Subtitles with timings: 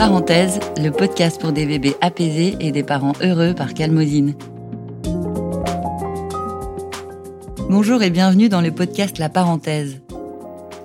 [0.00, 4.34] Parenthèse, le podcast pour des bébés apaisés et des parents heureux par Calmosine.
[7.68, 10.00] Bonjour et bienvenue dans le podcast La Parenthèse.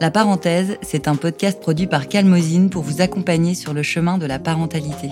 [0.02, 4.25] La Parenthèse, c'est un podcast produit par Calmosine pour vous accompagner sur le chemin de
[4.25, 5.09] la parentalité.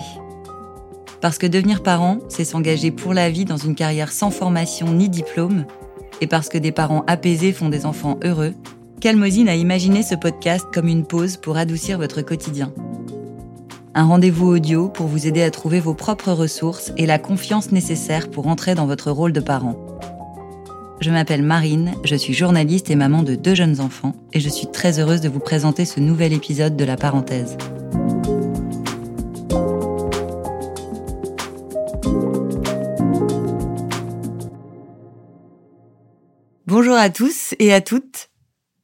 [1.24, 5.08] Parce que devenir parent, c'est s'engager pour la vie dans une carrière sans formation ni
[5.08, 5.64] diplôme,
[6.20, 8.52] et parce que des parents apaisés font des enfants heureux,
[9.00, 12.74] Calmosine a imaginé ce podcast comme une pause pour adoucir votre quotidien.
[13.94, 18.30] Un rendez-vous audio pour vous aider à trouver vos propres ressources et la confiance nécessaire
[18.30, 19.76] pour entrer dans votre rôle de parent.
[21.00, 24.66] Je m'appelle Marine, je suis journaliste et maman de deux jeunes enfants et je suis
[24.66, 27.56] très heureuse de vous présenter ce nouvel épisode de La Parenthèse.
[36.66, 38.30] Bonjour à tous et à toutes.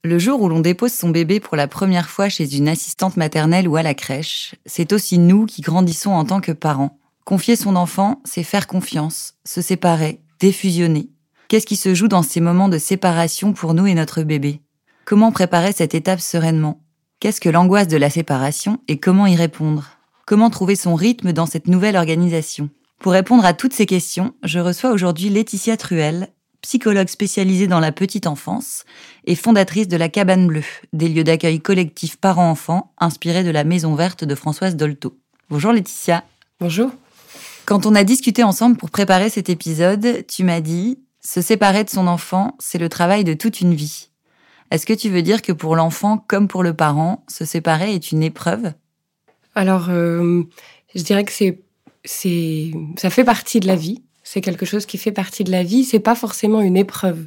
[0.05, 3.67] Le jour où l'on dépose son bébé pour la première fois chez une assistante maternelle
[3.67, 6.99] ou à la crèche, c'est aussi nous qui grandissons en tant que parents.
[7.25, 11.11] Confier son enfant, c'est faire confiance, se séparer, défusionner,
[11.51, 14.61] Qu'est-ce qui se joue dans ces moments de séparation pour nous et notre bébé?
[15.05, 16.81] Comment préparer cette étape sereinement?
[17.19, 19.89] Qu'est-ce que l'angoisse de la séparation et comment y répondre?
[20.27, 22.71] Comment trouver son rythme dans cette nouvelle organisation?
[23.01, 26.29] Pour répondre à toutes ces questions, je reçois aujourd'hui Laetitia Truel,
[26.63, 28.85] psychologue spécialisée dans la petite enfance
[29.25, 33.95] et fondatrice de la Cabane Bleue, des lieux d'accueil collectifs parents-enfants inspirés de la Maison
[33.95, 35.17] Verte de Françoise Dolto.
[35.49, 36.25] Bonjour Laetitia.
[36.61, 36.91] Bonjour.
[37.65, 41.91] Quand on a discuté ensemble pour préparer cet épisode, tu m'as dit se séparer de
[41.91, 44.09] son enfant, c'est le travail de toute une vie.
[44.71, 48.13] Est-ce que tu veux dire que pour l'enfant comme pour le parent, se séparer est
[48.13, 48.73] une épreuve?
[49.55, 50.45] Alors, euh,
[50.95, 51.63] je dirais que c'est,
[52.05, 54.03] c'est, ça fait partie de la vie.
[54.33, 55.83] C'est quelque chose qui fait partie de la vie.
[55.83, 57.27] C'est pas forcément une épreuve.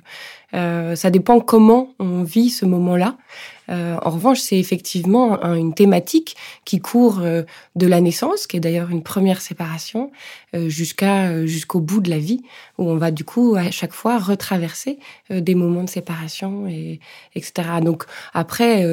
[0.53, 3.17] Euh, ça dépend comment on vit ce moment-là.
[3.69, 7.43] Euh, en revanche, c'est effectivement une thématique qui court euh,
[7.75, 10.13] de la naissance, qui est d'ailleurs une première séparation,
[10.55, 12.41] euh, jusqu'à jusqu'au bout de la vie,
[12.77, 14.97] où on va du coup à chaque fois retraverser
[15.29, 17.01] des moments de séparation, et,
[17.35, 17.67] etc.
[17.81, 18.87] Donc après.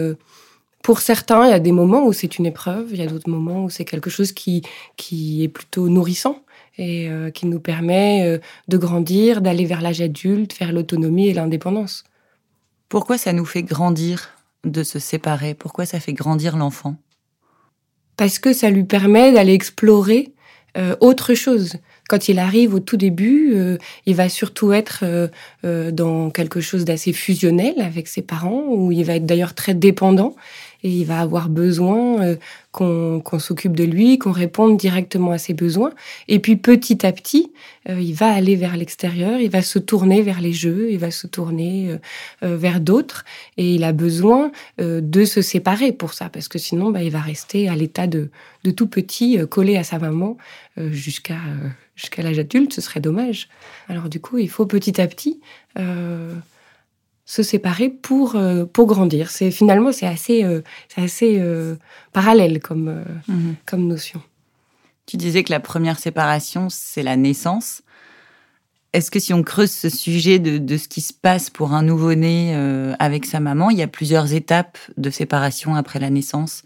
[0.82, 3.28] Pour certains, il y a des moments où c'est une épreuve, il y a d'autres
[3.28, 4.62] moments où c'est quelque chose qui,
[4.96, 6.42] qui est plutôt nourrissant
[6.78, 12.04] et qui nous permet de grandir, d'aller vers l'âge adulte, vers l'autonomie et l'indépendance.
[12.88, 14.30] Pourquoi ça nous fait grandir
[14.64, 15.54] de se séparer?
[15.54, 16.96] Pourquoi ça fait grandir l'enfant?
[18.16, 20.32] Parce que ça lui permet d'aller explorer
[20.76, 21.76] euh, autre chose.
[22.08, 26.84] Quand il arrive au tout début, euh, il va surtout être euh, dans quelque chose
[26.84, 30.34] d'assez fusionnel avec ses parents, où il va être d'ailleurs très dépendant
[30.82, 32.36] et il va avoir besoin euh,
[32.72, 35.92] qu'on s'occupe de lui, qu'on réponde directement à ses besoins.
[36.28, 37.52] Et puis petit à petit,
[37.88, 41.10] euh, il va aller vers l'extérieur, il va se tourner vers les jeux, il va
[41.10, 41.98] se tourner
[42.42, 43.24] euh, vers d'autres,
[43.56, 47.20] et il a besoin de se séparer pour ça, parce que sinon, bah, il va
[47.20, 48.30] rester à l'état de,
[48.64, 50.36] de tout petit, collé à sa maman
[50.76, 51.38] jusqu'à
[51.96, 52.72] jusqu'à l'âge adulte.
[52.72, 53.48] Ce serait dommage.
[53.88, 55.40] Alors du coup, il faut petit à petit
[57.30, 59.30] se séparer pour euh, pour grandir.
[59.30, 61.76] C'est finalement c'est assez euh, c'est assez euh,
[62.12, 63.54] parallèle comme mhm.
[63.66, 64.20] comme notion.
[65.06, 67.82] Tu disais que la première séparation c'est la naissance.
[68.92, 71.84] Est-ce que si on creuse ce sujet de, de ce qui se passe pour un
[71.84, 72.56] nouveau-né
[72.98, 76.64] avec sa maman, il y a plusieurs étapes de séparation après la naissance?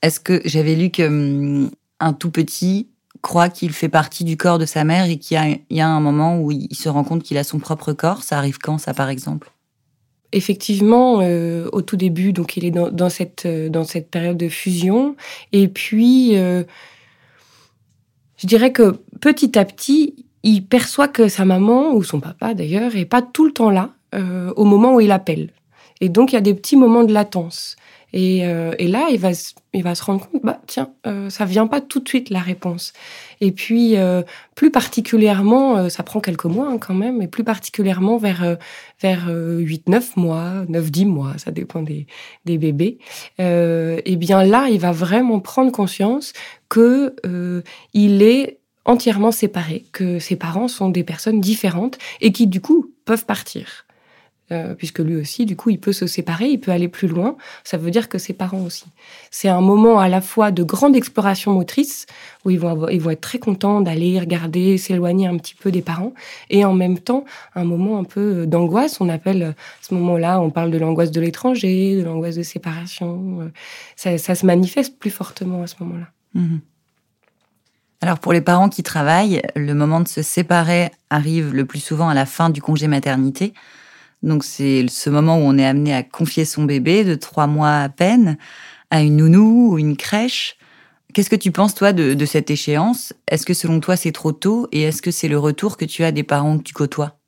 [0.00, 2.86] Est-ce que j'avais lu que hum, un tout petit
[3.22, 5.36] croit qu'il fait partie du corps de sa mère et qu'il
[5.68, 8.22] y, y, a un moment où il se rend compte qu'il a son propre corps?
[8.22, 9.50] Ça arrive quand ça par exemple?
[10.34, 14.48] Effectivement, euh, au tout début, donc il est dans, cette, euh, dans cette période de
[14.48, 15.16] fusion.
[15.52, 16.64] Et puis, euh,
[18.36, 22.96] je dirais que petit à petit, il perçoit que sa maman, ou son papa d'ailleurs,
[22.96, 23.90] est pas tout le temps là
[24.54, 25.50] au moment où il appelle.
[26.04, 27.76] Et donc, il y a des petits moments de latence.
[28.12, 28.42] Et,
[28.78, 29.30] là, il va,
[29.72, 30.90] il va se rendre compte, bah tiens,
[31.30, 32.92] ça vient pas tout de suite la réponse.
[33.40, 34.22] Et puis, euh,
[34.54, 38.56] plus particulièrement, euh, ça prend quelques mois hein, quand même, mais plus particulièrement vers, euh,
[39.00, 42.06] vers 8-9 mois, 9-10 mois, ça dépend des,
[42.44, 42.98] des bébés,
[43.38, 46.32] eh bien là, il va vraiment prendre conscience
[46.68, 47.14] que
[47.92, 52.92] il est entièrement séparé, que ses parents sont des personnes différentes et qui, du coup,
[53.04, 53.86] peuvent partir.
[54.52, 57.36] Euh, puisque lui aussi, du coup, il peut se séparer, il peut aller plus loin.
[57.64, 58.84] Ça veut dire que ses parents aussi.
[59.30, 62.04] C'est un moment à la fois de grande exploration motrice,
[62.44, 65.80] où ils vont, ils vont être très contents d'aller regarder, s'éloigner un petit peu des
[65.80, 66.12] parents,
[66.50, 67.24] et en même temps,
[67.54, 69.00] un moment un peu euh, d'angoisse.
[69.00, 73.40] On appelle à ce moment-là, on parle de l'angoisse de l'étranger, de l'angoisse de séparation.
[73.40, 76.08] Euh, ça, se manifeste plus fortement à ce moment-là.
[76.34, 76.60] Mhm.
[78.02, 82.10] Alors pour les parents qui travaillent, le moment de se séparer arrive le plus souvent
[82.10, 83.54] à la fin du congé maternité.
[84.24, 87.76] Donc c'est ce moment où on est amené à confier son bébé de trois mois
[87.76, 88.38] à peine
[88.90, 90.56] à une nounou ou une crèche.
[91.12, 93.12] Qu'est-ce que tu penses toi de, cette échéance?
[93.28, 94.66] Est-ce que selon toi c'est trop tôt?
[94.72, 97.18] Et est-ce que c'est le retour que tu as des parents que tu côtoies?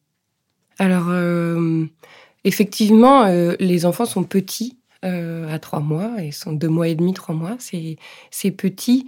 [0.79, 1.85] Alors euh,
[2.45, 6.95] effectivement, euh, les enfants sont petits euh, à trois mois ils sont deux mois et
[6.95, 7.57] demi, trois mois.
[7.61, 9.07] C'est petit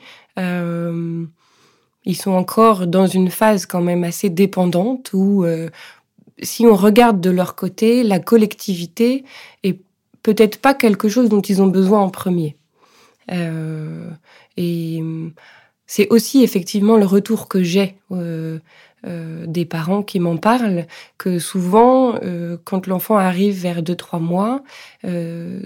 [2.04, 5.44] ils sont encore dans une phase quand même assez dépendante où,
[6.42, 9.24] si on regarde de leur côté, la collectivité
[9.62, 9.78] est
[10.22, 12.56] peut-être pas quelque chose dont ils ont besoin en premier.
[13.30, 14.10] Euh,
[14.56, 15.02] et
[15.86, 18.58] c'est aussi effectivement le retour que j'ai euh,
[19.46, 20.86] des parents qui m'en parlent,
[21.18, 22.18] que souvent,
[22.64, 24.62] quand l'enfant arrive vers 2-3 mois,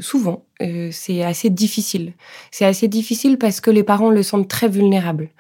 [0.01, 0.45] souvent,
[0.91, 2.13] c'est assez difficile.
[2.51, 5.31] C'est assez difficile parce que les parents le sentent très vulnérable.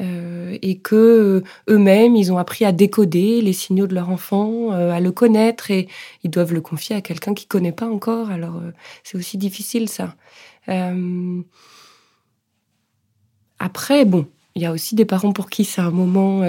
[0.00, 4.72] Euh, et que euh, eux-mêmes ils ont appris à décoder les signaux de leur enfant,
[4.72, 5.86] euh, à le connaître et
[6.24, 8.30] ils doivent le confier à quelqu'un qui connaît pas encore.
[8.30, 8.60] Alors
[9.04, 10.16] c'est aussi difficile ça.
[13.58, 14.26] Après bon,
[14.56, 16.42] il y a aussi des parents pour qui c'est un moment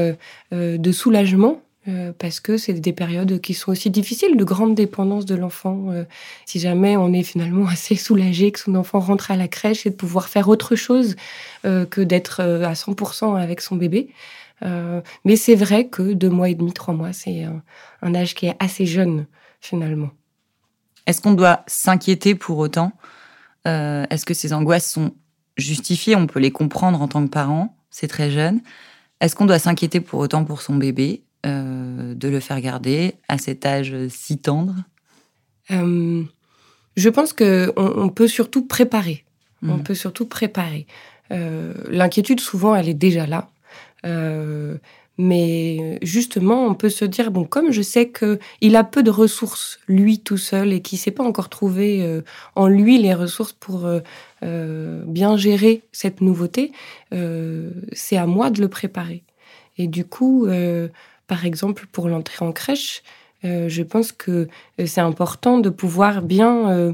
[0.51, 5.26] de soulagement euh, parce que c'est des périodes qui sont aussi difficiles, de grande dépendance
[5.26, 5.92] de l'enfant.
[5.92, 6.04] Euh,
[6.46, 9.92] si jamais on est finalement assez soulagé que son enfant rentre à la crèche et
[9.92, 11.16] de pouvoir faire autre chose
[11.66, 14.10] euh, que d'être à 100% avec son bébé.
[15.26, 17.62] mais c'est vrai que deux mois et demi, trois mois, c'est un,
[18.02, 19.28] un, âge qui est assez jeune
[19.62, 20.10] finalement.
[21.06, 22.94] Est-ce qu'on doit s'inquiéter pour autant?
[23.66, 25.12] Est-ce que ces angoisses sont
[25.58, 26.16] justifiées?
[26.16, 28.62] On peut les comprendre en tant que parent, c'est très jeune.
[29.22, 31.26] Est-ce qu'on doit s'inquiéter pour autant pour son bébé?
[31.45, 34.74] Euh, de le faire garder à cet âge si tendre
[35.69, 36.24] euh,
[36.95, 39.25] Je pense qu'on on peut surtout préparer.
[39.62, 39.83] On mhm.
[39.83, 40.88] peut surtout préparer.
[41.31, 43.50] Euh, l'inquiétude, souvent, elle est déjà là.
[45.19, 49.12] mais justement, on peut se dire bon, comme je sais que il a peu de
[49.12, 52.21] ressources lui tout seul et qu'il s'est pas encore trouvé
[52.56, 53.88] en lui les ressources pour
[54.41, 56.71] bien gérer cette nouveauté,
[57.12, 59.24] c'est à moi de le préparer.
[59.77, 60.48] Et du coup,
[61.27, 63.04] par exemple, pour l'entrée en crèche,
[63.45, 64.48] euh, je pense que
[64.80, 66.94] euh, c'est important de pouvoir bien euh,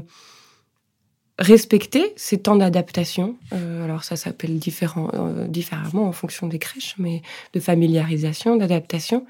[1.38, 3.36] respecter ces temps d'adaptation.
[3.52, 7.22] alors ça s'appelle différemment en fonction des crèches, mais
[7.54, 9.26] de familiarisation, d'adaptation,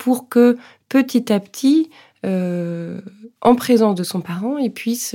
[0.00, 0.58] pour que
[0.88, 1.90] petit à petit,
[2.24, 5.14] en présence de son parent, il puisse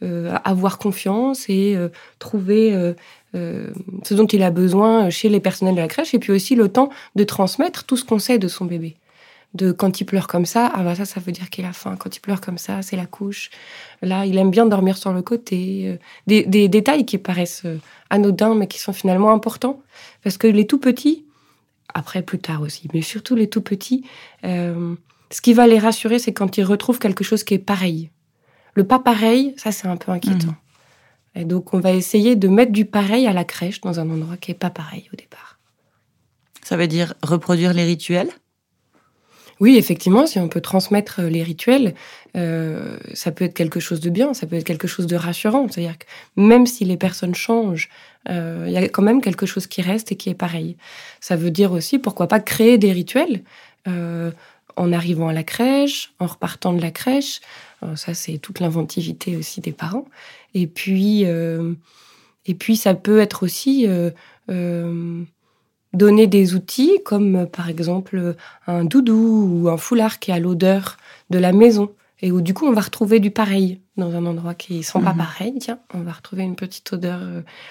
[0.00, 1.76] avoir confiance et
[2.20, 2.94] trouver
[3.34, 3.70] euh,
[4.04, 6.68] ce dont il a besoin chez les personnels de la crèche, et puis aussi le
[6.68, 8.96] temps de transmettre tout ce qu'on sait de son bébé.
[9.54, 11.96] De quand il pleure comme ça, ah bah ça, ça veut dire qu'il a faim.
[11.98, 13.50] Quand il pleure comme ça, c'est la couche.
[14.00, 15.88] Là, il aime bien dormir sur le côté.
[15.88, 15.96] Euh,
[16.26, 17.78] des, détails qui paraissent euh,
[18.10, 19.82] anodins, mais qui sont finalement importants.
[20.22, 21.24] Parce que les tout petits,
[21.94, 24.04] après plus tard aussi, mais surtout les tout petits,
[24.44, 28.10] ce qui va les rassurer, c'est quand ils retrouvent quelque chose qui est pareil.
[28.74, 30.52] Le pas pareil, ça c'est un peu inquiétant.
[30.52, 30.69] Mmh.
[31.40, 34.36] Et donc, on va essayer de mettre du pareil à la crèche dans un endroit
[34.36, 35.58] qui n'est pas pareil au départ.
[36.62, 38.30] Ça veut dire reproduire les rituels?
[39.58, 41.94] Oui, effectivement, si on peut transmettre les rituels,
[42.36, 45.66] euh, ça peut être quelque chose de bien, ça peut être quelque chose de rassurant.
[45.68, 46.06] C'est-à-dire que
[46.36, 47.90] même si les personnes changent,
[48.30, 50.76] euh, il y a quand même quelque chose qui reste et qui est pareil.
[51.20, 53.42] Ça veut dire aussi, pourquoi pas créer des rituels
[53.88, 54.30] euh,
[54.76, 57.40] en arrivant à la crèche, en repartant de la crèche.
[57.96, 60.06] ça, c'est toute l'inventivité aussi des parents.
[60.54, 61.74] Et puis, euh,
[62.46, 64.10] et puis ça peut être aussi euh,
[64.50, 65.22] euh,
[65.92, 70.96] donner des outils comme par exemple un doudou ou un foulard qui a l'odeur
[71.30, 71.92] de la maison
[72.22, 75.12] et où du coup on va retrouver du pareil dans un endroit qui sent pas
[75.12, 75.18] mhm.
[75.18, 75.54] pareil.
[75.60, 77.20] Tiens, on va retrouver une petite odeur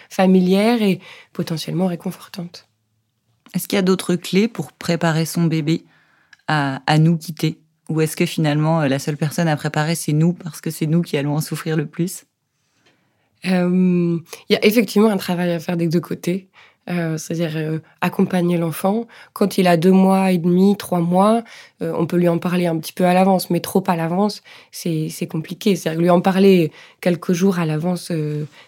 [0.09, 0.99] familière et
[1.33, 2.67] potentiellement réconfortante.
[3.55, 5.83] Est-ce qu'il y a d'autres clés pour préparer son bébé?
[6.49, 10.61] À, nous quitter Ou est-ce que finalement la seule personne à préparer c'est nous parce
[10.61, 12.25] que c'est nous qui allons en souffrir le plus?
[13.45, 16.49] Euh, il y a effectivement un travail à faire des deux côtés.
[16.89, 19.05] Euh, c'est-à-dire euh, accompagner l'enfant.
[19.33, 21.43] Quand il a deux mois et demi, trois mois,
[21.81, 24.41] on peut lui en parler un petit peu à l'avance, mais trop à l'avance,
[24.71, 25.75] c'est compliqué.
[25.75, 28.11] C'est-à-dire lui en parler quelques jours à l'avance,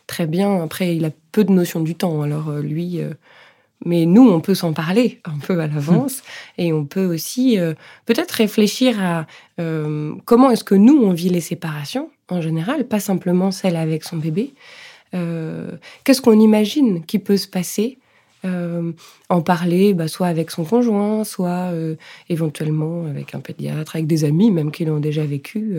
[0.05, 0.61] très bien.
[0.61, 2.21] Après, il a peu de notion du temps.
[2.21, 3.01] Alors lui,
[3.85, 6.21] mais nous, on peut s'en parler un peu à l'avance,
[6.57, 7.57] et on peut aussi
[8.05, 9.25] peut-être réfléchir à
[10.25, 14.17] comment est-ce que nous on vit les séparations en général, pas simplement celle avec son
[14.17, 14.53] bébé.
[15.13, 15.71] Euh,
[16.03, 17.99] qu'est-ce qu'on imagine qui peut se passer
[18.45, 18.91] euh,
[19.29, 21.95] En parler, bah, soit avec son conjoint, soit euh,
[22.29, 25.75] éventuellement avec un pédiatre, avec des amis même qui l'ont déjà vécu,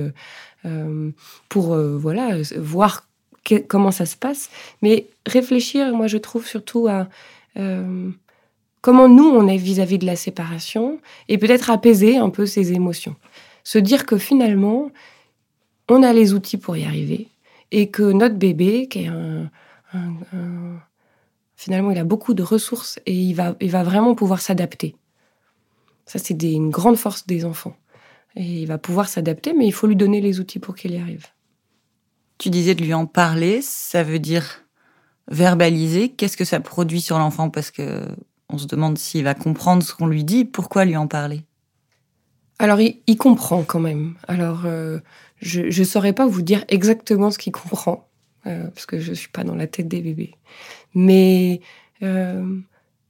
[1.49, 3.09] pour voilà voir
[3.69, 4.51] comment ça se passe.
[4.81, 7.09] Mais réfléchir, moi je trouve surtout à
[7.55, 13.17] comment nous on est vis-à-vis de la séparation et peut-être apaiser un peu ses émotions.
[13.65, 14.91] Se dire que finalement,
[15.89, 17.29] on a les outils pour y arriver
[17.71, 19.51] et que notre bébé, qui est un,
[21.57, 24.97] finalement, il a beaucoup de ressources et il va, il va vraiment pouvoir s'adapter.
[26.07, 27.77] Ça, c'est une grande force des enfants.
[28.35, 30.99] Et il va pouvoir s'adapter, mais il faut lui donner les outils pour qu'il y
[30.99, 31.27] arrive.
[32.39, 34.62] Tu disais de lui en parler, ça veut dire
[35.29, 36.11] verbaliser.
[36.11, 38.03] Qu'est-ce que ça produit sur l'enfant Parce que
[38.49, 40.45] on se demande s'il va comprendre ce qu'on lui dit.
[40.45, 41.43] Pourquoi lui en parler?
[42.59, 44.15] Alors, il, comprend quand même.
[44.29, 45.01] Alors, euh,
[45.41, 48.09] je ne saurais pas vous dire exactement ce qu'il comprend,
[48.47, 50.35] euh, parce que je ne suis pas dans la tête des bébés.
[50.95, 51.61] Mais
[52.03, 52.45] euh,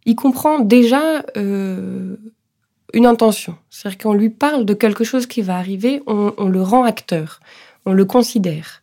[0.07, 3.57] il comprend déjà une intention.
[3.69, 7.40] C'est-à-dire qu'on lui parle de quelque chose qui va arriver, on, le rend acteur,
[7.85, 8.82] on le considère.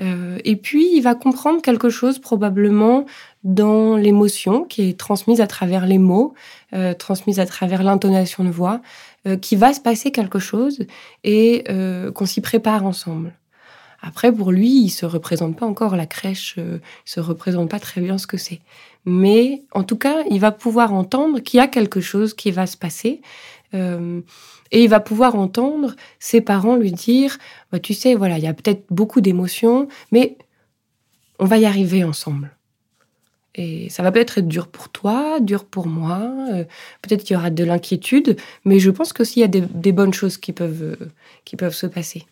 [0.00, 3.06] Euh, et puis, il va comprendre quelque chose probablement
[3.44, 6.34] dans l'émotion qui est transmise à travers les mots,
[6.74, 8.80] euh, transmise à travers l'intonation de voix,
[9.26, 10.86] euh, qui va se passer quelque chose
[11.24, 11.64] et
[12.14, 13.32] qu'on s'y prépare ensemble.
[14.02, 18.00] Après, pour lui, il se représente pas encore la crèche, il se représente pas très
[18.00, 18.60] bien ce que c'est
[19.06, 22.66] mais en tout cas, il va pouvoir entendre qu'il y a quelque chose qui va
[22.66, 23.22] se passer.
[23.76, 24.20] Euh,
[24.72, 27.38] et il va pouvoir entendre ses parents lui dire,
[27.70, 30.36] bah, tu sais, voilà, il y a peut-être beaucoup d'émotions, mais
[31.38, 32.50] on va y arriver ensemble.
[33.54, 36.64] Et ça va peut-être être dur pour toi, dur pour moi, euh,
[37.00, 40.12] peut-être qu'il y aura de l'inquiétude, mais je pense qu'aussi il y a des, bonnes
[40.12, 41.10] choses qui peuvent, euh,
[41.44, 42.26] qui peuvent se passer.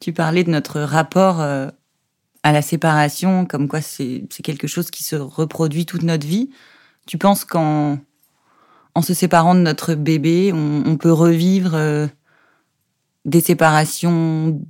[0.00, 5.16] Tu parlais de notre rapport à la séparation, comme quoi c'est quelque chose qui se
[5.16, 6.50] reproduit toute notre vie.
[7.06, 7.98] Tu penses qu'en
[8.98, 12.08] en se séparant de notre bébé, on, peut revivre euh,
[13.24, 14.60] des séparations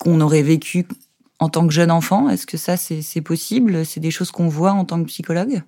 [0.00, 0.88] qu'on aurait vécues
[1.38, 3.86] en tant que jeune enfant Est-ce que ça, c'est possible?
[3.86, 5.62] C'est des choses qu'on voit en tant que psychologue?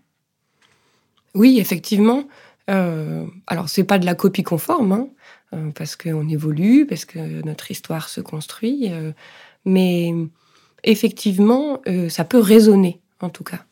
[1.36, 2.24] Oui, effectivement.
[2.70, 5.08] Euh, alors, c'est pas de la copie conforme, hein,
[5.54, 9.12] euh, parce qu'on évolue, parce que notre histoire se construit, euh,
[9.64, 10.12] mais
[10.82, 13.64] effectivement, ça peut résonner, en tout cas.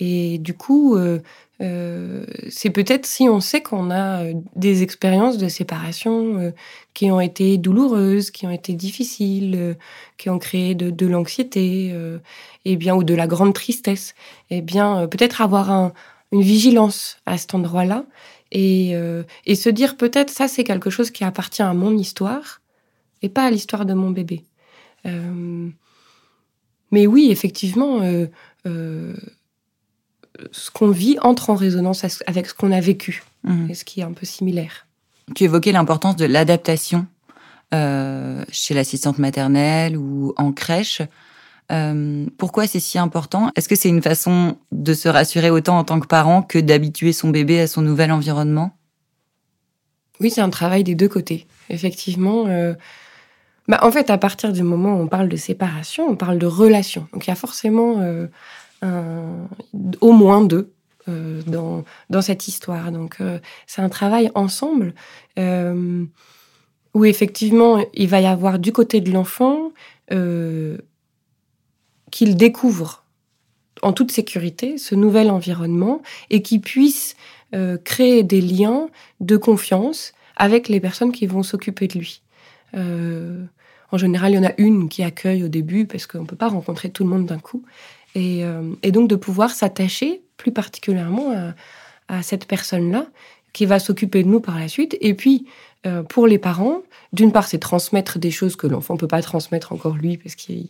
[0.00, 1.20] Et du coup, euh,
[1.60, 4.24] euh, c'est peut-être si on sait qu'on a
[4.56, 6.52] des expériences de séparation
[6.94, 9.76] qui ont été douloureuses, qui ont été difficiles,
[10.16, 12.18] qui ont créé de, l'anxiété, et
[12.64, 14.14] eh bien ou de la grande tristesse,
[14.48, 15.92] eh bien peut-être avoir
[16.32, 18.06] une vigilance à cet endroit-là
[18.52, 18.94] et,
[19.44, 22.62] et se dire peut-être ça c'est quelque chose qui appartient à mon histoire
[23.20, 24.44] et pas à l'histoire de mon bébé.
[26.90, 28.26] Mais oui, effectivement, euh,
[28.66, 29.14] euh,
[30.52, 33.70] ce qu'on vit entre en résonance avec ce qu'on a vécu, mhm.
[33.70, 34.86] et ce qui est un peu similaire.
[35.34, 37.06] Tu évoquais l'importance de l'adaptation
[37.72, 41.02] euh, chez l'assistante maternelle ou en crèche.
[42.36, 43.52] pourquoi c'est si important?
[43.54, 47.12] Est-ce que c'est une façon de se rassurer autant en tant que parent que d'habituer
[47.12, 48.76] son bébé à son nouvel environnement?
[50.18, 51.46] Oui, c'est un travail des deux côtés.
[51.68, 52.46] Effectivement,
[53.70, 56.46] bah, en fait, à partir du moment où on parle de séparation, on parle de
[56.46, 57.06] relation.
[57.12, 58.26] Donc il y a forcément euh,
[58.82, 60.72] au moins deux
[61.08, 62.92] euh, dans, dans cette histoire.
[62.92, 64.94] Donc euh, c'est un travail ensemble
[66.92, 69.72] où effectivement il va y avoir du côté de l'enfant
[72.10, 73.04] qu'il découvre
[73.80, 77.16] en toute sécurité ce nouvel environnement et qu'il puisse
[77.84, 82.22] créer des liens de confiance avec les personnes qui vont s'occuper de lui.
[83.92, 86.36] En général, il y en a une qui accueille au début parce qu'on ne peut
[86.36, 87.64] pas rencontrer tout le monde d'un coup.
[88.14, 91.54] Et, euh, donc de pouvoir s'attacher plus particulièrement
[92.08, 93.06] à, cette personne-là
[93.52, 94.96] qui va s'occuper de nous par la suite.
[95.00, 95.46] Et puis,
[95.86, 99.22] euh, pour les parents, d'une part, c'est transmettre des choses que l'enfant ne peut pas
[99.22, 100.68] transmettre encore lui parce qu'il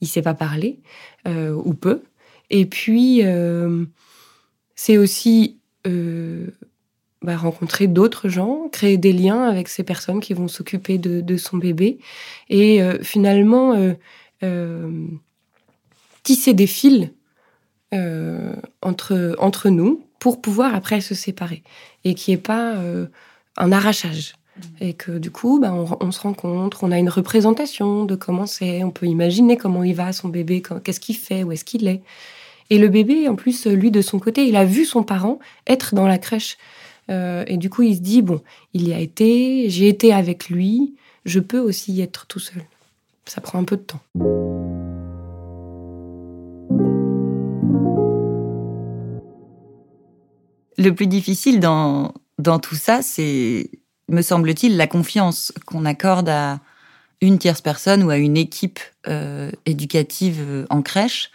[0.00, 0.80] ne sait pas parler
[1.26, 2.02] euh, ou peu.
[2.50, 3.22] Et puis,
[4.74, 5.58] c'est aussi
[7.22, 11.56] bah, rencontrer d'autres gens, créer des liens avec ces personnes qui vont s'occuper de, son
[11.56, 11.98] bébé
[12.48, 13.92] et euh, finalement euh,
[14.42, 15.06] euh,
[16.22, 17.10] tisser des fils
[18.80, 21.62] entre, entre nous pour pouvoir après se séparer
[22.04, 22.76] et qu'il n'y ait pas
[23.56, 24.34] un arrachage.
[24.56, 24.60] Mmh.
[24.80, 28.84] Et que du coup, bah, on, se rencontre, on a une représentation de comment c'est,
[28.84, 32.02] on peut imaginer comment il va, son bébé, qu'est-ce qu'il fait, où est-ce qu'il est.
[32.70, 35.94] Et le bébé, en plus, lui, de son côté, il a vu son parent être
[35.94, 36.56] dans la crèche.
[37.10, 38.40] Euh, et du coup, il se dit, bon,
[38.74, 42.62] il y a été, j'ai été avec lui, je peux aussi y être tout seul.
[43.26, 44.51] Ça prend un peu de temps.
[50.78, 53.70] Le plus difficile dans, dans tout ça, c'est,
[54.08, 56.60] me semble-t-il, la confiance qu'on accorde à
[57.20, 61.30] une tierce personne ou à une équipe euh, éducative euh, en crèche.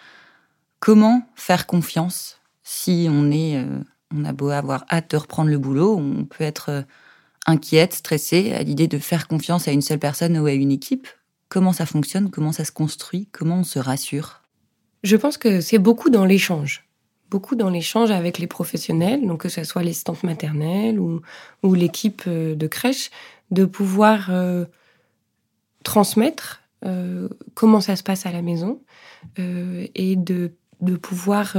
[0.79, 3.65] Comment faire confiance si on est
[4.13, 6.82] On a beau avoir hâte de reprendre le boulot, on peut être euh,
[7.46, 11.08] inquiète, stressée à l'idée de faire confiance à une seule personne ou à une équipe?
[11.50, 12.29] Comment ça fonctionne?
[12.29, 13.29] Comment ça se construit?
[13.32, 14.41] Comment on se rassure?
[15.03, 16.87] Je pense que c'est beaucoup dans l'échange.
[17.30, 21.22] Beaucoup dans l'échange avec les professionnels, donc que ce soit l'assistante maternelle ou,
[21.62, 23.12] ou l'équipe euh, de crèche,
[23.52, 24.64] de pouvoir euh,
[25.84, 28.80] transmettre euh, comment ça se passe à la maison
[29.38, 30.52] et de,
[31.02, 31.58] pouvoir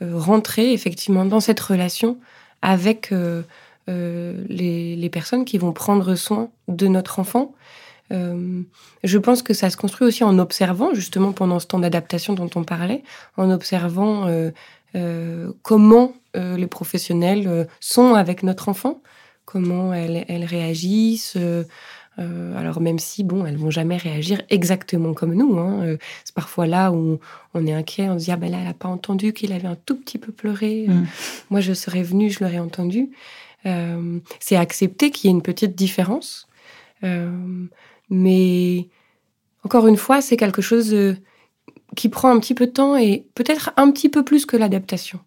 [0.00, 2.18] rentrer effectivement dans cette relation
[2.62, 3.12] avec
[3.88, 7.52] les, personnes qui vont prendre soin de notre enfant.
[8.10, 12.50] Je pense que ça se construit aussi en observant, justement pendant ce temps d'adaptation dont
[12.54, 13.02] on parlait,
[13.36, 14.28] en observant
[15.62, 19.02] comment euh, les professionnels euh, sont avec notre enfant,
[19.44, 21.36] comment elles, elles réagissent.
[21.36, 21.64] euh,
[22.20, 25.58] euh, alors même si, bon, elles vont jamais réagir exactement comme nous.
[25.58, 27.18] hein, euh, c'est parfois là où
[27.54, 29.66] on est inquiet, on se dit, ah ben là, elle n'a pas entendu qu'il avait
[29.66, 30.86] un tout petit peu pleuré.
[30.88, 31.06] Mm.
[31.50, 33.10] Moi, je serais venue, je l'aurais entendu.
[33.66, 36.46] Euh, c'est accepter qu'il y ait une petite différence.
[37.02, 37.66] Euh,
[38.10, 38.88] mais
[39.64, 41.16] encore une fois, c'est quelque chose euh,
[41.94, 45.20] qui prend un petit peu de temps et peut-être un petit peu plus que l'adaptation.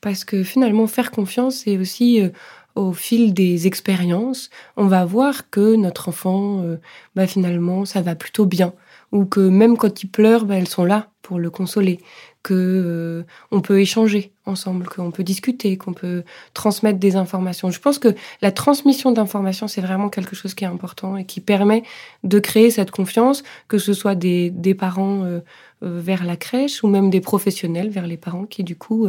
[0.00, 2.28] Parce que finalement, faire confiance, c'est aussi euh,
[2.74, 6.76] au fil des expériences, on va voir que notre enfant, euh,
[7.16, 8.72] bah, finalement, ça va plutôt bien.
[9.12, 12.00] Ou que même quand il pleure, bah, elles sont là pour le consoler.
[12.42, 16.24] Que euh, on peut échanger ensemble, qu'on peut discuter, qu'on peut
[16.54, 17.70] transmettre des informations.
[17.70, 21.40] Je pense que la transmission d'informations, c'est vraiment quelque chose qui est important et qui
[21.40, 21.82] permet
[22.24, 25.40] de créer cette confiance, que ce soit des, parents euh,
[25.82, 29.08] euh, vers la crèche ou même des professionnels vers les parents qui, du coup,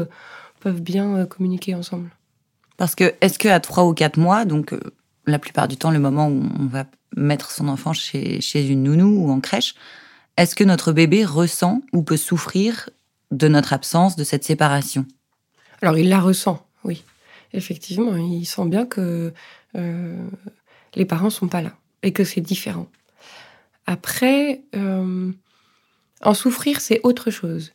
[0.60, 2.10] peuvent bien communiquer ensemble.
[2.77, 4.74] Parce que est-ce que à trois ou quatre mois, donc
[5.26, 6.86] la plupart du temps le moment où on va
[7.16, 9.76] mettre son enfant chez, chez une nounou ou en crèche,
[10.38, 12.90] est-ce que notre bébé ressent ou peut souffrir
[13.32, 15.06] de notre absence, de cette séparation?
[15.82, 17.04] Alors, il la ressent, oui.
[17.54, 19.34] Effectivement, il sent bien que
[19.76, 20.28] euh,
[20.96, 22.88] les parents sont pas là et que c'est différent.
[23.86, 25.32] Après, euh,
[26.22, 27.74] en souffrir, c'est autre chose.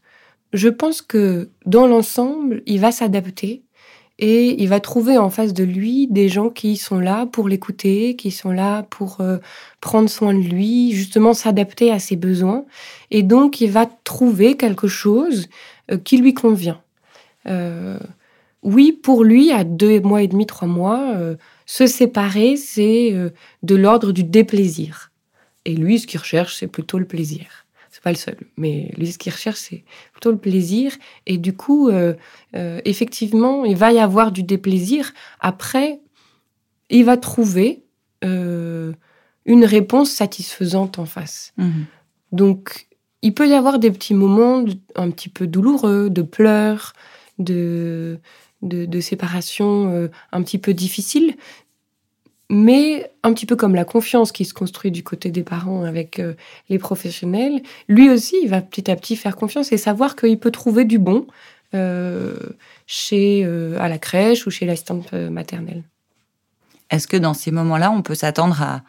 [0.52, 3.64] Je pense que dans l'ensemble, il va s'adapter
[4.18, 8.14] et il va trouver en face de lui des gens qui sont là pour l'écouter,
[8.14, 9.38] qui sont là pour euh,
[9.80, 12.64] prendre soin de lui, justement s'adapter à ses besoins.
[13.10, 15.48] Et donc, il va trouver quelque chose
[15.90, 16.80] euh, qui lui convient.
[17.46, 17.98] Euh,
[18.62, 21.14] oui, pour lui, à deux mois et demi, trois mois,
[21.66, 23.12] se séparer, c'est
[23.62, 25.12] de l'ordre du déplaisir.
[25.66, 27.63] Et lui, ce qu'il recherche, c'est plutôt le plaisir.
[28.04, 30.92] Pas le seul, mais lui, ce qu'il recherche, c'est plutôt le plaisir.
[31.24, 32.12] Et du coup, euh,
[32.54, 35.14] euh, effectivement, il va y avoir du déplaisir.
[35.40, 36.00] Après,
[36.90, 37.82] il va trouver
[38.22, 38.92] euh,
[39.46, 41.54] une réponse satisfaisante en face.
[41.56, 41.86] Mhm.
[42.32, 42.88] Donc,
[43.22, 44.62] il peut y avoir des petits moments
[44.96, 46.92] un petit peu douloureux, de pleurs,
[47.38, 48.18] de,
[48.60, 51.36] de, de séparation un petit peu difficiles,
[52.54, 56.20] mais un petit peu comme la confiance qui se construit du côté des parents avec
[56.20, 56.34] euh,
[56.68, 60.52] les professionnels, lui aussi, il va petit à petit faire confiance et savoir qu'il peut
[60.52, 61.26] trouver du bon
[61.74, 62.36] euh,
[62.86, 65.82] chez, euh, à la crèche ou chez l'assistante maternelle.
[66.90, 68.82] Est-ce que dans ces moments-là, on peut s'attendre à,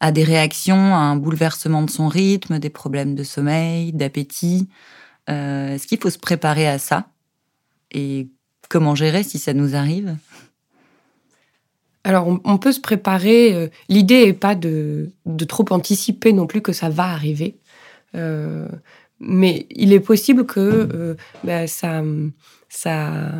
[0.00, 4.68] à des réactions, à un bouleversement de son rythme, des problèmes de sommeil, d'appétit?
[5.26, 7.08] Est-ce qu'il faut se préparer à ça?
[7.90, 8.28] Et
[8.70, 10.16] comment gérer si ça nous arrive?
[12.04, 13.54] Alors, on, peut se préparer.
[13.54, 17.58] euh, L'idée n'est pas de, de trop anticiper non plus que ça va arriver.
[18.14, 18.68] Euh,
[19.20, 22.02] mais il est possible que euh, bah, ça,
[22.68, 23.30] ça,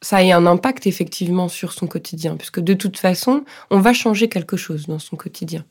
[0.00, 4.28] ça ait un impact effectivement sur son quotidien, puisque de toute façon, on va changer
[4.28, 5.64] quelque chose dans son quotidien.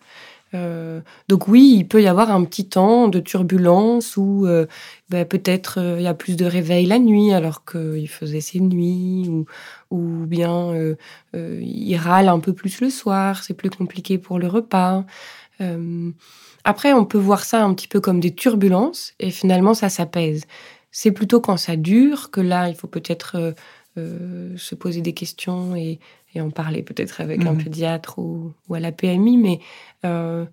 [0.54, 4.68] Euh, donc oui, il peut y avoir un petit temps de turbulence où euh,
[5.10, 8.60] bah, peut-être euh, il y a plus de réveils la nuit alors qu'il faisait ses
[8.60, 9.46] nuits, ou,
[9.90, 10.74] ou bien
[11.34, 15.06] il râle un peu plus le soir, c'est plus compliqué pour le repas.
[16.66, 20.46] Après, on peut voir ça un petit peu comme des turbulences et finalement ça s'apaise.
[20.92, 23.54] C'est plutôt quand ça dure que là, il faut peut-être
[23.96, 26.00] se poser des questions et,
[26.36, 27.64] et en parler peut-être avec un Mhm.
[27.64, 29.38] pédiatre ou, ou à la PMI.
[29.38, 29.60] Mais
[30.06, 30.46] euh,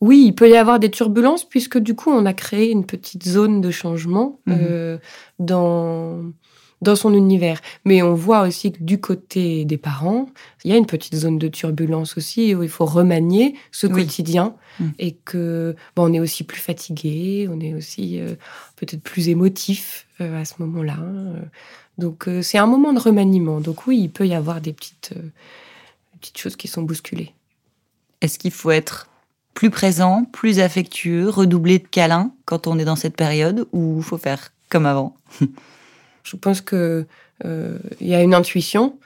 [0.00, 3.24] oui, il peut y avoir des turbulences puisque du coup, on a créé une petite
[3.24, 4.56] zone de changement Mhm.
[4.58, 4.98] euh,
[5.38, 6.24] dans,
[6.82, 7.60] dans son univers.
[7.84, 10.28] Mais on voit aussi que du côté des parents,
[10.64, 14.04] il y a une petite zone de turbulence aussi où il faut remanier ce Oui.
[14.04, 14.86] quotidien Mm.
[14.98, 18.34] et que bon, on est aussi plus fatigué, on est aussi euh,
[18.76, 20.96] peut-être plus émotif euh, à ce moment-là.
[21.00, 21.40] euh.
[21.98, 23.60] Donc euh, c'est un moment de remaniement.
[23.60, 25.12] Donc oui, il peut y avoir des petites,
[26.20, 27.32] petites choses qui sont bousculées.
[28.22, 29.08] Est-ce qu'il faut être
[29.52, 34.16] plus présent, plus affectueux, redoubler de câlins quand on est dans cette période ou faut
[34.16, 35.14] faire comme avant?
[36.22, 37.06] Je pense que
[37.44, 38.98] il y a une intuition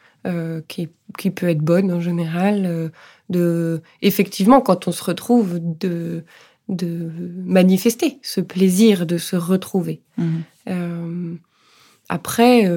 [0.68, 2.90] qui, qui, peut être bonne en général.
[3.31, 6.24] de effectivement, quand on se retrouve, de
[6.68, 7.11] de
[7.44, 10.02] manifester ce plaisir de se retrouver.
[10.18, 11.37] Mmh.
[12.09, 12.68] après,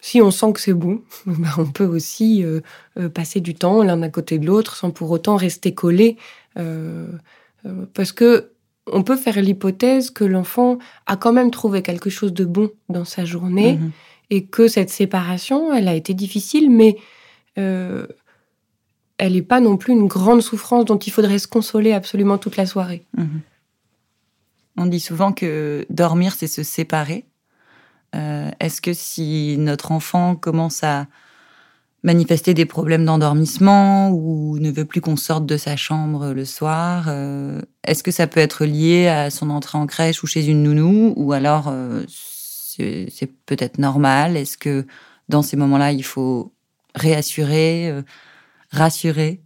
[0.00, 2.60] si on sent que c'est bon, ben, on peut aussi euh,
[2.98, 6.16] euh, passer du temps l'un à côté de l'autre sans pour autant rester collé.
[6.58, 7.06] Euh,
[7.94, 8.52] parce que
[8.92, 13.04] on peut faire l'hypothèse que l'enfant a quand même trouvé quelque chose de bon dans
[13.04, 13.90] sa journée mhm.
[14.30, 16.96] et que cette séparation, elle a été difficile, mais
[19.18, 22.56] elle n'est pas non plus une grande souffrance dont il faudrait se consoler absolument toute
[22.56, 23.04] la soirée.
[23.16, 23.40] Mhm.
[24.78, 27.24] On dit souvent que dormir, c'est se séparer.
[28.14, 31.08] Euh, est-ce que si notre enfant commence à
[32.02, 37.06] manifester des problèmes d'endormissement ou ne veut plus qu'on sorte de sa chambre le soir,
[37.08, 40.62] euh, est-ce que ça peut être lié à son entrée en crèche ou chez une
[40.62, 44.36] nounou ou alors euh, c'est peut-être normal?
[44.36, 44.86] Est-ce que
[45.28, 46.52] dans ces moments-là, il faut
[46.94, 47.92] réassurer,
[48.70, 49.42] rassurer?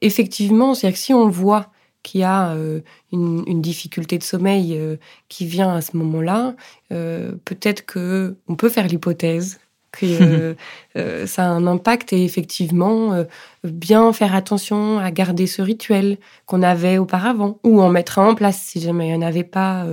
[0.00, 1.70] Effectivement, c'est-à-dire que si on voit
[2.04, 4.96] qui a euh, une, difficulté de sommeil euh,
[5.28, 6.54] qui vient à ce moment-là,
[6.92, 9.58] euh, peut-être que on peut faire l'hypothèse
[9.94, 10.56] que
[11.26, 13.24] ça a un impact et effectivement
[13.62, 18.60] bien faire attention à garder ce rituel qu'on avait auparavant ou en mettre en place
[18.60, 19.86] si jamais il n'y en avait pas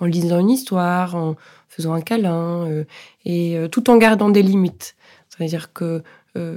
[0.00, 1.36] en lisant une histoire, en
[1.68, 2.84] faisant un câlin
[3.24, 4.96] et tout en gardant des limites.
[5.28, 6.02] C'est-à-dire que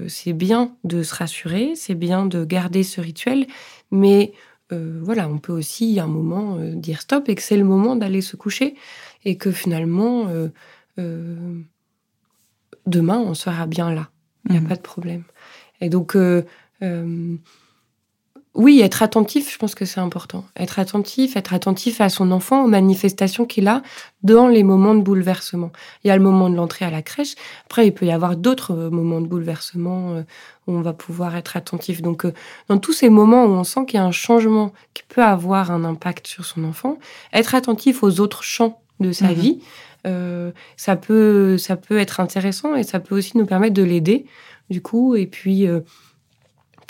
[0.07, 3.47] c'est bien de se rassurer, c'est bien de garder ce rituel,
[3.91, 4.33] mais
[4.71, 7.63] euh, voilà, on peut aussi à un moment euh, dire stop et que c'est le
[7.63, 8.75] moment d'aller se coucher
[9.25, 10.49] et que finalement euh,
[12.85, 14.09] demain on sera bien là.
[14.45, 14.67] Il n'y a mmh.
[14.67, 15.23] pas de problème.
[15.81, 16.15] Et donc
[18.53, 20.43] oui, être attentif, je pense que c'est important.
[20.57, 23.81] Être attentif, être attentif à son enfant, aux manifestations qu'il a
[24.23, 25.71] dans les moments de bouleversement.
[26.03, 27.35] Il y a le moment de l'entrée à la crèche.
[27.65, 30.23] Après, il peut y avoir d'autres euh, moments de bouleversement euh,
[30.67, 32.01] où on va pouvoir être attentif.
[32.01, 32.33] Donc, euh,
[32.67, 35.71] dans tous ces moments où on sent qu'il y a un changement qui peut avoir
[35.71, 36.97] un impact sur son enfant,
[37.31, 39.33] être attentif aux autres champs de sa mhm.
[39.33, 39.59] vie,
[40.77, 44.25] ça peut, ça peut être intéressant et ça peut aussi nous permettre de l'aider,
[44.69, 45.15] du coup.
[45.15, 45.67] Et puis,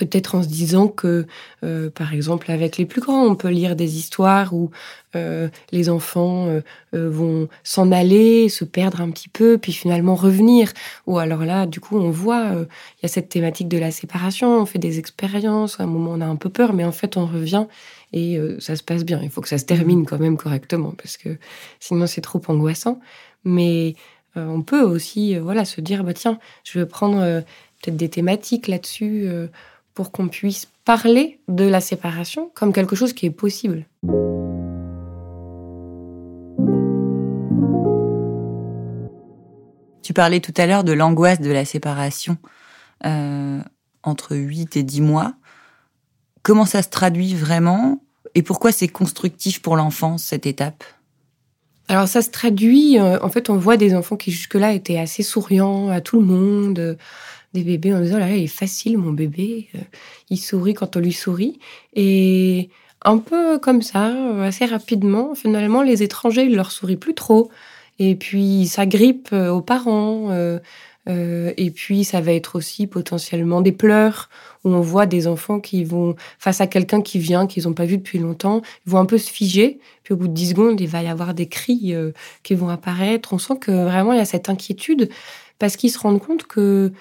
[0.06, 1.28] peut-être en se disant que,
[1.64, 4.72] euh, par exemple, avec les plus grands, on peut lire des histoires où
[5.16, 6.62] euh, les enfants euh,
[7.10, 10.72] vont s'en aller, se perdre un petit peu, puis finalement revenir.
[11.06, 14.62] Ou alors là, du coup, on voit, il y a cette thématique de la séparation,
[14.62, 17.18] on fait des expériences, à un moment on a un peu peur, mais en fait
[17.18, 17.66] on revient
[18.14, 19.20] et ça se passe bien.
[19.24, 21.38] Il faut que ça se termine quand même correctement, parce que
[21.80, 23.00] sinon c'est trop angoissant.
[23.44, 23.96] Mais
[24.36, 27.20] on peut aussi voilà, se dire, bah, tiens, je vais prendre
[27.82, 29.28] peut-être des thématiques là-dessus
[29.94, 33.86] pour qu'on puisse parler de la séparation comme quelque chose qui est possible.
[40.02, 42.38] Tu parlais tout à l'heure de l'angoisse de la séparation
[43.06, 43.60] euh,
[44.04, 45.34] entre 8 et 10 mois.
[46.44, 48.04] Comment ça se traduit vraiment?
[48.34, 50.84] Et pourquoi c'est constructif pour l'enfant, cette étape?
[51.88, 55.24] Alors ça se traduit, euh, en fait on voit des enfants qui jusque-là étaient assez
[55.24, 56.98] souriants à tout le monde,
[57.54, 59.68] des bébés en disant, là, il est facile, mon bébé.
[59.76, 59.80] Euh,
[60.30, 61.60] il sourit quand on lui sourit.
[61.94, 62.70] Et
[63.04, 67.50] un peu comme ça, euh, assez rapidement, finalement, les étrangers, ils leur sourient plus trop.
[68.00, 70.32] Et puis, ça grippe euh, aux parents.
[71.08, 74.30] et puis, ça va être aussi potentiellement des pleurs,
[74.64, 77.86] où on voit des enfants qui vont, face à quelqu'un qui vient, qu'ils n'ont pas
[77.86, 79.80] vu depuis longtemps, ils vont un peu se figer.
[80.04, 81.94] Puis, au bout de 10 secondes, il va y avoir des cris
[82.44, 83.34] qui vont apparaître.
[83.34, 85.10] On sent que vraiment, il y a cette inquiétude,
[85.60, 86.94] parce qu'ils se rendent compte que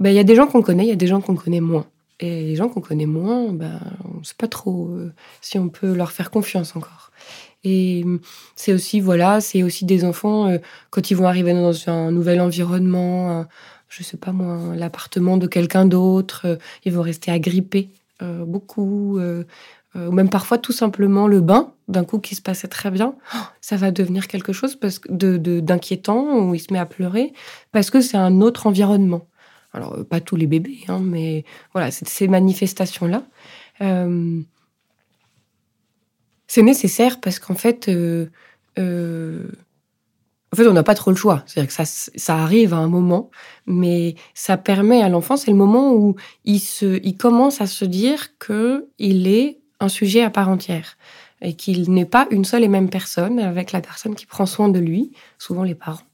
[0.00, 1.60] ben, il y a des gens qu'on connaît, il y a des gens qu'on connaît
[1.60, 1.86] moins.
[2.20, 5.68] Et les gens qu'on connaît moins, ben, on ne sait pas trop euh, si on
[5.68, 7.12] peut leur faire confiance encore.
[7.64, 8.20] Et hum,
[8.56, 10.58] c'est aussi, voilà, c'est aussi des enfants, euh,
[10.88, 13.46] quand ils vont arriver dans un nouvel environnement,
[13.88, 17.88] je sais pas moi, l'appartement de quelqu'un d'autre, euh, ils vont rester agrippés
[18.46, 23.14] beaucoup, ou même parfois tout simplement le bain, d'un coup qui se passait très bien,
[23.62, 27.32] ça va devenir quelque chose parce que de d'inquiétant, où il se met à pleurer,
[27.72, 29.26] parce que c'est un autre environnement.
[29.72, 33.24] Alors, euh, pas tous les bébés, hein, mais voilà, ces manifestations-là.
[33.80, 34.40] Euh,
[36.46, 38.26] c'est nécessaire parce qu'en fait, euh,
[40.52, 41.44] en fait, on n'a pas trop le choix.
[41.46, 43.30] C'est-à-dire que ça, ça arrive à un moment,
[43.66, 47.84] mais ça permet à l'enfant, c'est le moment où il, se, il commence à se
[47.84, 50.96] dire qu'il est un sujet à part entière
[51.40, 54.68] et qu'il n'est pas une seule et même personne avec la personne qui prend soin
[54.68, 56.09] de lui, souvent les parents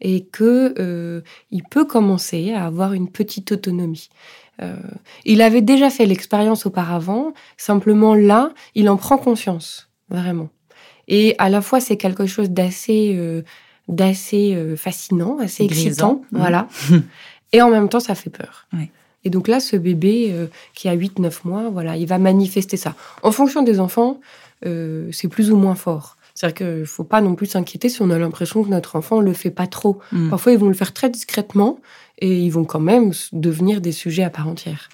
[0.00, 4.08] et que euh, il peut commencer à avoir une petite autonomie.
[4.62, 4.76] Euh,
[5.24, 10.48] il avait déjà fait l'expérience auparavant, simplement là, il en prend conscience, vraiment.
[11.08, 13.42] Et à la fois, c'est quelque chose d'assez euh,
[13.88, 16.22] d'assez fascinant, assez excitant.
[16.32, 16.66] Voilà.
[17.52, 18.66] Et en même temps, ça fait peur.
[18.72, 18.90] Ouais.
[19.22, 20.34] Et donc là, ce bébé
[20.74, 22.96] qui a 8-9 mois, voilà, il va manifester ça.
[23.22, 24.20] En fonction des enfants,
[24.64, 26.16] c'est plus ou moins fort.
[26.36, 29.20] C'est-à-dire qu'il ne faut pas non plus s'inquiéter si on a l'impression que notre enfant
[29.22, 30.00] ne le fait pas trop.
[30.12, 30.28] Mm.
[30.28, 31.80] Parfois, ils vont le faire très discrètement
[32.18, 34.90] et ils vont quand même devenir des sujets à part entière.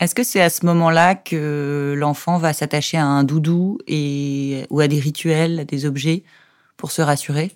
[0.00, 4.80] Est-ce que c'est à ce moment-là que l'enfant va s'attacher à un doudou et, ou
[4.80, 6.24] à des rituels, à des objets
[6.76, 7.52] pour se rassurer?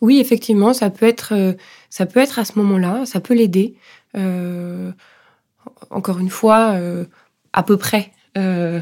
[0.00, 1.52] Oui, effectivement, ça peut être, euh,
[1.90, 3.76] ça peut être à ce moment-là, ça peut l'aider.
[4.16, 4.92] Euh,
[5.90, 7.04] encore une fois, euh,
[7.52, 8.12] à peu près.
[8.38, 8.80] Euh,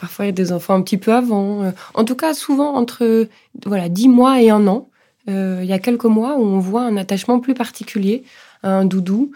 [0.00, 1.62] parfois, il y a des enfants un petit peu avant.
[1.62, 3.28] Euh, en tout cas, souvent entre
[3.64, 4.88] voilà 10 mois et un an.
[5.28, 8.24] Euh, il y a quelques mois où on voit un attachement plus particulier
[8.62, 9.32] à un doudou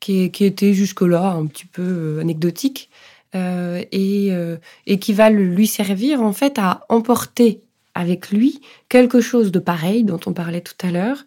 [0.00, 2.90] qui, qui, était jusque-là un petit peu anecdotique
[3.34, 4.32] et,
[4.86, 7.60] et qui va lui servir en fait à emporter
[7.94, 11.24] avec lui quelque chose de pareil dont on parlait tout à l'heure,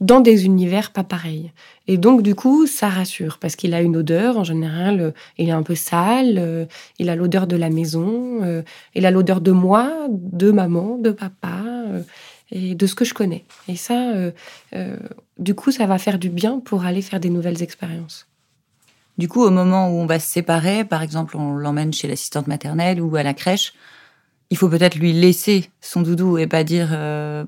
[0.00, 1.52] dans des univers pas pareils.
[1.86, 4.38] Et donc, du coup, ça rassure parce qu'il a une odeur.
[4.38, 6.36] En général, euh, il est un peu sale.
[6.38, 6.64] Euh,
[6.98, 8.42] il a l'odeur de la maison.
[8.42, 8.62] Euh,
[8.94, 11.62] il a l'odeur de moi, de maman, de papa
[12.50, 13.44] et de ce que je connais.
[13.68, 14.12] Et ça,
[15.38, 18.26] du coup, ça va faire du bien pour aller faire des nouvelles expériences.
[19.18, 22.46] Du coup, au moment où on va se séparer, par exemple, on l'emmène chez l'assistante
[22.46, 23.74] maternelle ou à la crèche,
[24.50, 26.88] il faut peut-être lui laisser son doudou et pas dire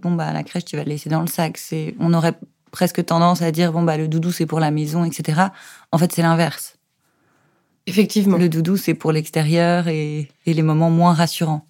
[0.03, 1.59] bon bah à la crèche tu vas le laisser dans le sac.
[1.59, 2.35] C'est on aurait
[2.71, 5.43] presque tendance à dire bon bah le doudou c'est pour la maison, etc.
[5.91, 6.79] En fait, c'est l'inverse.
[7.87, 8.37] Effectivement.
[8.37, 11.67] Le doudou c'est pour l'extérieur et, et, les moments moins rassurants.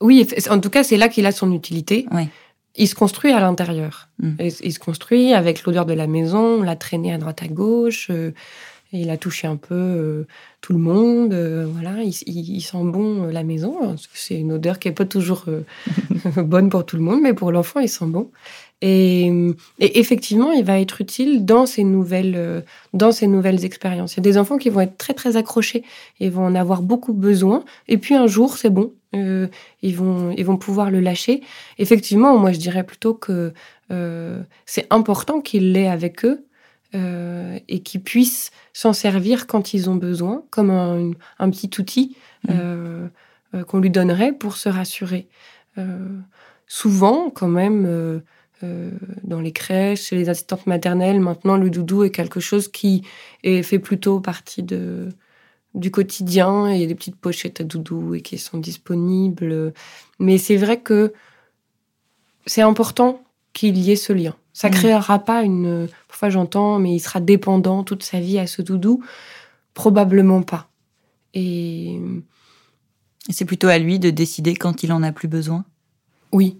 [0.00, 2.06] Oui, en tout cas, c'est là qu'il a son utilité.
[2.12, 2.28] Oui.
[2.76, 4.08] Il se construit à l'intérieur.
[4.18, 4.34] Mm.
[4.62, 8.08] Il se construit avec l'odeur de la maison, on l'a traîné à droite à gauche.
[8.10, 8.32] Euh,
[8.92, 10.26] il a touché un peu euh,
[10.60, 11.32] tout le monde.
[11.32, 13.96] Euh, voilà, il, sent bon euh, la maison.
[14.14, 15.44] C'est une odeur qui est pas toujours
[16.36, 18.30] bonne pour tout le monde, mais pour l'enfant, il sent bon.
[18.82, 19.26] Et,
[19.78, 24.14] et, effectivement, il va être utile dans ces nouvelles, dans ces nouvelles expériences.
[24.14, 25.84] Il y a des enfants qui vont être très très accrochés
[26.18, 27.64] et vont en avoir beaucoup besoin.
[27.88, 31.42] Et puis un jour, c'est bon, ils vont ils vont pouvoir le lâcher.
[31.78, 33.52] Effectivement, moi je dirais plutôt que
[34.64, 36.46] c'est important qu'ils l'aient avec eux
[36.94, 42.16] euh, et qu'ils puissent s'en servir quand ils ont besoin, comme un, un petit outil
[42.44, 42.52] mmh.
[42.52, 43.08] euh,
[43.54, 45.28] euh, qu'on lui donnerait pour se rassurer.
[46.66, 48.22] souvent, quand même
[48.62, 48.90] euh,
[49.24, 51.18] dans les crèches, chez les assistantes maternelles.
[51.18, 53.02] Maintenant, le doudou est quelque chose qui
[53.42, 55.08] est, fait plutôt partie de,
[55.74, 56.70] du quotidien.
[56.70, 59.72] Il y a des petites pochettes à doudou et qui sont disponibles.
[60.18, 61.14] Mais c'est vrai que
[62.44, 63.22] c'est important
[63.54, 64.36] qu'il y ait ce lien.
[64.52, 64.76] Ça ne mmh.
[64.78, 65.88] créera pas une.
[66.08, 69.02] Parfois, j'entends, mais il sera dépendant toute sa vie à ce doudou.
[69.74, 70.68] Probablement pas.
[71.34, 72.00] Et.
[73.28, 75.64] C'est plutôt à lui de décider quand il en a plus besoin?
[76.32, 76.56] Oui,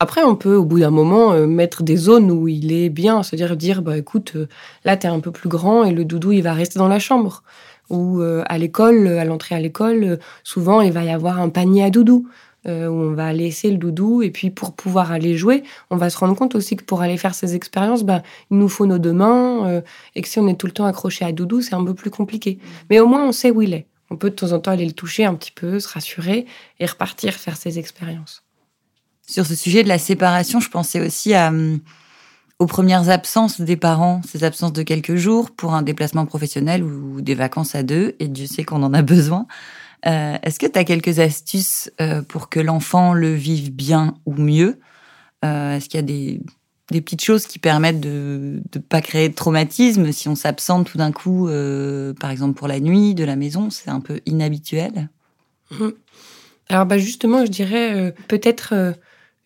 [0.00, 3.24] après, on peut, au bout d'un moment, euh, mettre des zones où il est bien,
[3.24, 4.46] c'est-à-dire dire, bah écoute, euh,
[4.84, 7.42] là, t'es un peu plus grand et le doudou, il va rester dans la chambre.
[7.90, 11.82] Ou euh, à l'école, à l'entrée à l'école, souvent, il va y avoir un panier
[11.84, 12.28] à doudou.
[12.68, 16.18] Où on va laisser le doudou et puis pour pouvoir aller jouer, on va se
[16.18, 19.12] rendre compte aussi que pour aller faire ces expériences, bah, il nous faut nos deux
[19.12, 19.82] mains
[20.14, 22.10] et que si on est tout le temps accroché à doudou, c'est un peu plus
[22.10, 22.58] compliqué.
[22.90, 23.86] Mais au moins, on sait où il est.
[24.10, 26.46] On peut de temps en temps aller le toucher un petit peu, se rassurer
[26.80, 28.42] et repartir faire ces expériences.
[29.26, 31.80] Sur ce sujet de la séparation, je pensais aussi à, hum,
[32.58, 37.20] aux premières absences des parents, ces absences de quelques jours pour un déplacement professionnel ou
[37.20, 39.46] des vacances à deux, et Dieu sait qu'on en a besoin.
[40.06, 44.34] Euh, Est-ce que tu as quelques astuces euh, pour que l'enfant le vive bien ou
[44.34, 44.78] mieux?
[45.44, 46.40] Euh, Est-ce qu'il y a des,
[46.88, 51.12] petites choses qui permettent de ne pas créer de traumatisme si on s'absente tout d'un
[51.12, 51.48] coup,
[52.20, 53.70] par exemple pour la nuit, de la maison?
[53.70, 55.08] C'est un peu inhabituel.
[55.70, 55.88] Mmh.
[56.70, 58.94] Alors bah justement, je dirais peut-être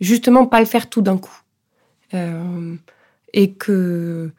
[0.01, 1.43] justement pas le faire tout d'un coup.
[3.35, 4.31] Et que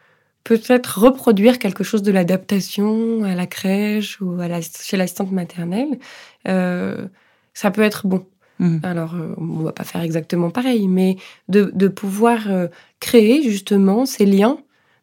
[0.43, 5.99] peut-être reproduire quelque chose de l'adaptation à la crèche ou à la, chez l'assistante maternelle,
[6.47, 7.07] euh,
[7.53, 8.25] ça peut être bon.
[8.59, 8.79] Mmh.
[8.83, 11.17] Alors, euh, on va pas faire exactement pareil, mais
[11.49, 12.67] de, de pouvoir euh,
[12.99, 14.59] créer justement ces liens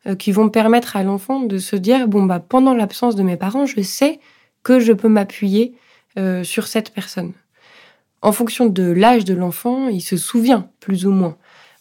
[0.07, 3.37] euh, qui vont permettre à l'enfant de se dire bon bah pendant l'absence de mes
[3.37, 4.21] parents, je sais
[4.63, 5.75] que je peux m'appuyer
[6.19, 7.33] euh, sur cette personne
[8.23, 11.37] en fonction de l'âge de l'enfant, il se souvient plus ou moins.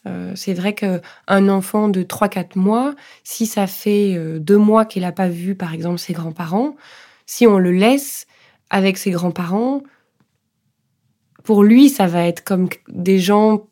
[0.06, 5.02] Euh, c'est vrai qu'un enfant de 3-4 mois, si ça fait euh, deux mois qu'il
[5.02, 6.76] n'a pas vu, par exemple, ses grands-parents,
[7.26, 8.26] si on le laisse
[8.70, 9.84] avec ses grands-parents,
[11.44, 13.68] pour lui, ça va être comme des gens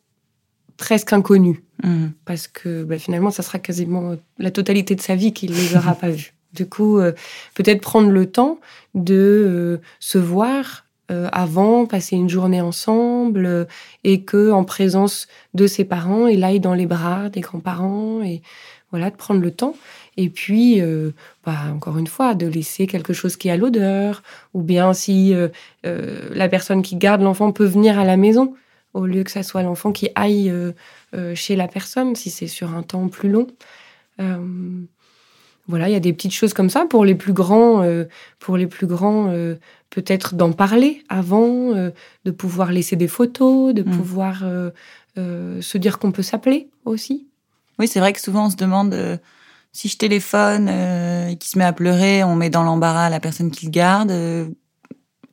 [0.76, 1.58] presque inconnus.
[1.82, 2.08] Mmh.
[2.24, 5.76] Parce que bah, finalement, ça sera quasiment la totalité de sa vie qu'il ne les
[5.76, 6.34] aura pas vus.
[6.52, 7.12] Du coup, euh,
[7.54, 8.58] peut-être prendre le temps
[8.94, 13.64] de euh, se voir euh, avant, passer une journée ensemble, euh,
[14.04, 18.42] et que en présence de ses parents, il aille dans les bras des grands-parents, et
[18.90, 19.74] voilà, de prendre le temps.
[20.18, 21.12] Et puis, euh,
[21.46, 25.34] bah, encore une fois, de laisser quelque chose qui a l'odeur, ou bien si
[25.82, 28.54] la personne qui garde l'enfant peut venir à la maison,
[28.92, 30.52] au lieu que ça soit l'enfant qui aille
[31.34, 33.46] chez la personne, si c'est sur un temps plus long.
[35.68, 37.86] voilà, il y a des petites choses comme ça pour les plus grands.
[38.40, 39.32] pour les plus grands,
[39.90, 41.90] peut-être d'en parler avant, euh,
[42.24, 43.90] de pouvoir laisser des photos, de mm.
[43.90, 44.70] pouvoir euh,
[45.16, 47.26] euh, se dire qu'on peut s'appeler aussi.
[47.78, 48.96] Oui, c'est vrai que souvent on se demande
[49.72, 53.52] si je téléphone et qu'il se met à pleurer, on met dans l'embarras la personne
[53.52, 54.12] qui le garde.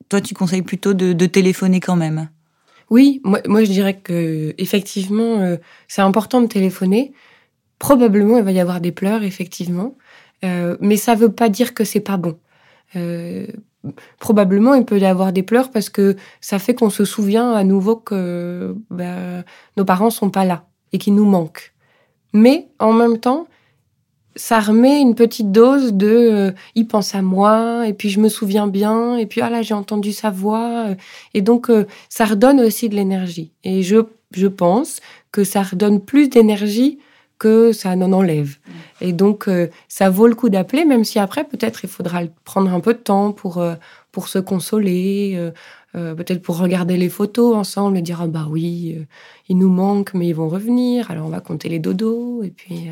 [0.10, 2.30] toi, tu conseilles plutôt de, téléphoner quand même.
[2.92, 7.14] Oui, moi, moi je dirais que effectivement, c'est important de téléphoner.
[7.80, 9.98] Probablement, il va y avoir des pleurs, effectivement,
[10.44, 12.38] mais ça ne veut pas dire que c'est pas bon
[14.20, 17.64] probablement il peut y avoir des pleurs parce que ça fait qu'on se souvient à
[17.64, 19.44] nouveau que ben,
[19.78, 21.74] nos parents sont pas là et qu'ils nous manquent.
[22.34, 23.48] Mais en même temps,
[24.36, 28.30] ça remet une petite dose de euh, il pense à moi et puis je me
[28.30, 30.88] souviens bien et puis ah là j'ai entendu sa voix
[31.34, 33.98] et donc euh, ça redonne aussi de l'énergie et je
[34.32, 35.00] je pense
[35.32, 37.00] que ça redonne plus d'énergie
[37.38, 38.58] que ça n'en enlève.
[39.02, 42.72] Et donc, euh, ça vaut le coup d'appeler, même si après, peut-être, il faudra prendre
[42.74, 43.76] un peu de temps pour, euh,
[44.12, 45.36] pour se consoler,
[45.96, 49.06] euh, peut-être pour regarder les photos ensemble et dire, ah bah oui,
[49.48, 52.90] ils nous manquent, mais ils vont revenir, alors on va compter les dodos, et puis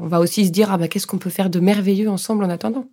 [0.00, 2.50] on va aussi se dire, ah bah qu'est-ce qu'on peut faire de merveilleux ensemble en
[2.50, 2.86] attendant?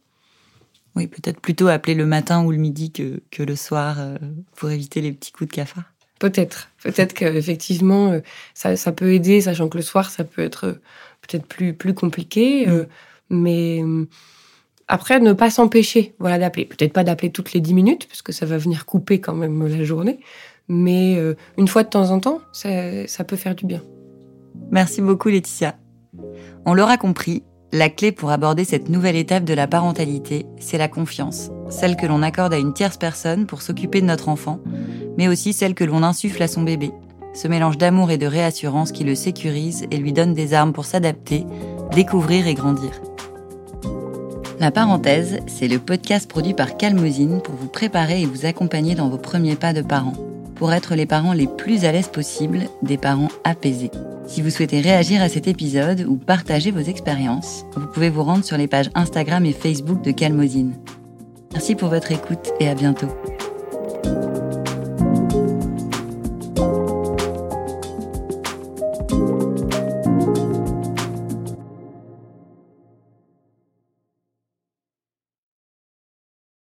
[0.97, 3.97] Oui, peut-être plutôt appeler le matin ou le midi que, que le soir
[4.57, 5.85] pour éviter les petits coups de cafard.
[6.19, 6.69] Peut-être.
[6.83, 8.19] Peut-être qu'effectivement, euh,
[8.53, 10.73] ça, ça, peut aider, sachant que le soir, ça peut être euh,
[11.21, 12.67] peut-être plus, plus compliqué.
[12.67, 12.83] Euh,
[13.29, 13.41] mm.
[13.41, 13.83] mais
[14.89, 16.65] après, ne pas s'empêcher voilà, d'appeler.
[16.65, 19.65] Peut-être pas d'appeler toutes les 10 minutes, parce que ça va venir couper quand même
[19.67, 20.19] la journée.
[20.67, 21.17] Mais
[21.57, 23.83] une fois de temps en temps, ça, ça peut faire du bien.
[24.71, 25.75] Merci beaucoup, Laetitia.
[26.65, 30.87] On l'aura compris, la clé pour aborder cette nouvelle étape de la parentalité, c'est la
[30.87, 34.59] confiance, celle que l'on accorde à une tierce personne pour s'occuper de notre enfant,
[35.17, 36.91] mais aussi celle que l'on insuffle à son bébé,
[37.33, 40.85] ce mélange d'amour et de réassurance qui le sécurise et lui donne des armes pour
[40.85, 41.45] s'adapter,
[41.93, 42.91] découvrir et grandir.
[44.59, 49.09] La parenthèse, c'est le podcast produit par Calmosine pour vous préparer et vous accompagner dans
[49.09, 50.28] vos premiers pas de parents,
[50.59, 53.91] pour être les parents les plus à l'aise possible, des parents apaisés.
[54.27, 58.43] Si vous souhaitez réagir à cet épisode ou partager vos expériences, vous pouvez vous rendre
[58.43, 60.75] sur les pages Instagram et Facebook de Calmosine.
[61.53, 63.07] Merci pour votre écoute et à bientôt.